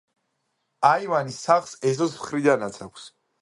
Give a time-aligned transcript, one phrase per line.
[0.91, 3.07] აივანი სახლს ეზოს მხრიდანაც აქვს.